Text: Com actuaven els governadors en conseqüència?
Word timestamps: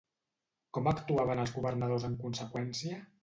Com 0.77 0.89
actuaven 0.91 1.43
els 1.45 1.53
governadors 1.59 2.09
en 2.09 2.15
conseqüència? 2.27 3.01